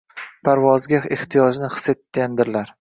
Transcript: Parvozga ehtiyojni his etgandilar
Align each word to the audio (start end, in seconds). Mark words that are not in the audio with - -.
Parvozga 0.47 1.03
ehtiyojni 1.17 1.73
his 1.77 1.89
etgandilar 1.97 2.69